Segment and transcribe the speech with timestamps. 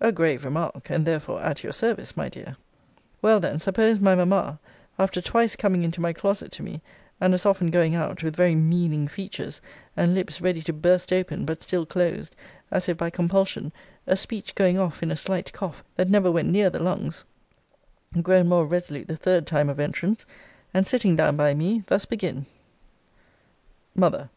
[0.00, 2.56] A grave remark, and therefore at your service, my dear.
[3.20, 4.58] Well then, suppose my mamma,
[4.98, 6.80] (after twice coming into my closet to me,
[7.20, 9.60] and as often going out, with very meaning features,
[9.94, 12.34] and lips ready to burst open, but still closed,
[12.70, 13.70] as if by compulsion,
[14.06, 17.26] a speech going off in a slight cough, that never went near the lungs,)
[18.22, 20.24] grown more resolute the third time of entrance,
[20.72, 22.46] and sitting down by me, thus begin:
[23.94, 24.30] Mother.